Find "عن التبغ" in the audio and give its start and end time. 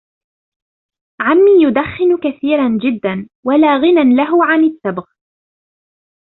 4.45-5.05